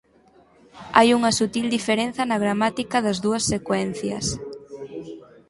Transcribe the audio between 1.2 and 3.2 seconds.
sutil diferenza na gramática das